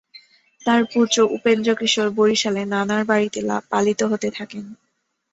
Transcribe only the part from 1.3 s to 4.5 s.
উপেন্দ্র কিশোর বরিশালে নানার বাড়িতে পালিত হতে